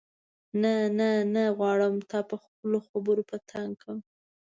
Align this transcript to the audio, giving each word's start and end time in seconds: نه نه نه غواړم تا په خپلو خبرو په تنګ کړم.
نه 0.61 0.73
نه 0.97 1.09
نه 1.33 1.43
غواړم 1.57 1.93
تا 2.09 2.19
په 2.29 2.35
خپلو 2.43 2.77
خبرو 2.87 3.21
په 3.29 3.37
تنګ 3.51 3.71
کړم. 3.81 3.99